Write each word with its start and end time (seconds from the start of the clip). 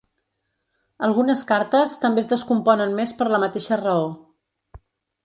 Algunes 1.07 1.43
cartes 1.51 1.93
també 2.05 2.23
es 2.25 2.31
descomponen 2.31 2.97
més 3.01 3.13
per 3.21 3.29
la 3.35 3.41
mateixa 3.45 3.79
raó. 3.83 4.09